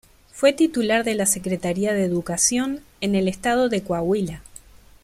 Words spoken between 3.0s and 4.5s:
en el estado de Coahuila.